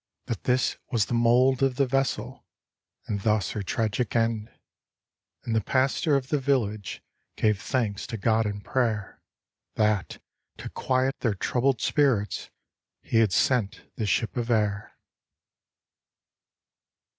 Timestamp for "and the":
5.43-5.61